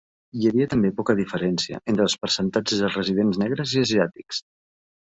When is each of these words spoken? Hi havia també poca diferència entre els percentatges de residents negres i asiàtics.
Hi 0.37 0.45
havia 0.51 0.69
també 0.71 0.89
poca 1.01 1.15
diferència 1.19 1.81
entre 1.93 2.07
els 2.09 2.17
percentatges 2.25 2.85
de 2.87 2.93
residents 2.95 3.43
negres 3.45 3.79
i 3.79 3.87
asiàtics. 3.89 4.47